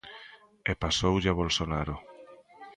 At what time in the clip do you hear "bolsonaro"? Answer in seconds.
1.41-1.95